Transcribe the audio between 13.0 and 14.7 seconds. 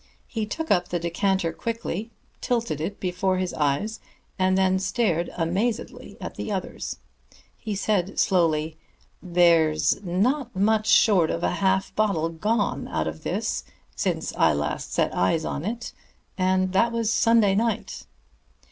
of this since I